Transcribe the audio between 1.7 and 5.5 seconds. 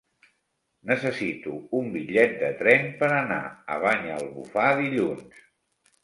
un bitllet de tren per anar a Banyalbufar dilluns.